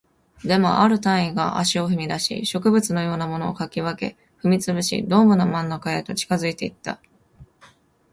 [0.43, 6.99] でも、ある隊員が足を踏み出し、植物のようなものを掻き分け、踏み潰し、ドームの真ん中へと近づいていった